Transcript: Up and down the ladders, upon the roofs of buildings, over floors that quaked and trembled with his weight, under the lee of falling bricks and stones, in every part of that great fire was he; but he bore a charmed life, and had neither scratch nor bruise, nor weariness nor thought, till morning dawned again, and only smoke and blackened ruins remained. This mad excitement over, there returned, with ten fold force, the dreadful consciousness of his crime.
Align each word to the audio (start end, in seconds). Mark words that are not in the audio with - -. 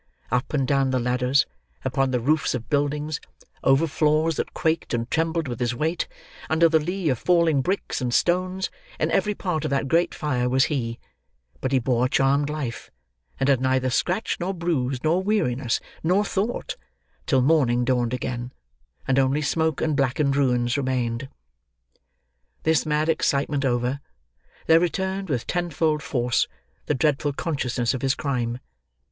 Up 0.31 0.51
and 0.51 0.67
down 0.67 0.89
the 0.89 0.97
ladders, 0.97 1.45
upon 1.85 2.09
the 2.09 2.19
roofs 2.19 2.55
of 2.55 2.71
buildings, 2.71 3.19
over 3.63 3.85
floors 3.85 4.37
that 4.37 4.51
quaked 4.55 4.95
and 4.95 5.07
trembled 5.11 5.47
with 5.47 5.59
his 5.59 5.75
weight, 5.75 6.07
under 6.49 6.67
the 6.67 6.79
lee 6.79 7.07
of 7.09 7.19
falling 7.19 7.61
bricks 7.61 8.01
and 8.01 8.11
stones, 8.11 8.71
in 8.99 9.11
every 9.11 9.35
part 9.35 9.63
of 9.63 9.69
that 9.69 9.87
great 9.87 10.15
fire 10.15 10.49
was 10.49 10.65
he; 10.73 10.97
but 11.59 11.71
he 11.71 11.77
bore 11.77 12.05
a 12.05 12.09
charmed 12.09 12.49
life, 12.49 12.89
and 13.39 13.47
had 13.47 13.61
neither 13.61 13.91
scratch 13.91 14.37
nor 14.39 14.55
bruise, 14.55 15.03
nor 15.03 15.21
weariness 15.21 15.79
nor 16.01 16.25
thought, 16.25 16.77
till 17.27 17.43
morning 17.43 17.85
dawned 17.85 18.11
again, 18.11 18.51
and 19.07 19.19
only 19.19 19.43
smoke 19.43 19.81
and 19.81 19.95
blackened 19.95 20.35
ruins 20.35 20.77
remained. 20.77 21.29
This 22.63 22.87
mad 22.87 23.07
excitement 23.07 23.65
over, 23.65 23.99
there 24.65 24.79
returned, 24.79 25.29
with 25.29 25.45
ten 25.45 25.69
fold 25.69 26.01
force, 26.01 26.47
the 26.87 26.95
dreadful 26.95 27.33
consciousness 27.33 27.93
of 27.93 28.01
his 28.01 28.15
crime. 28.15 28.57